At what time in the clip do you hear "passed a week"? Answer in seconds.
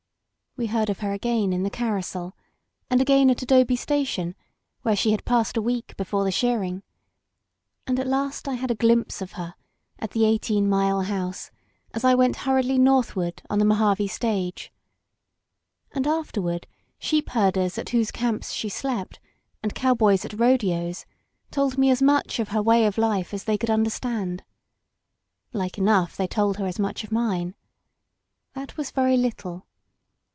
5.23-5.95